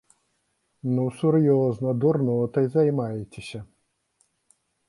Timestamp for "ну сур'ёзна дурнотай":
0.93-2.65